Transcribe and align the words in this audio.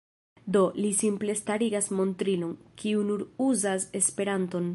Do, 0.55 0.61
li 0.83 0.91
simple 1.01 1.35
starigas 1.41 1.91
montrilon, 1.99 2.57
kiu 2.85 3.05
nur 3.11 3.25
uzas 3.51 3.89
Esperanton. 4.03 4.69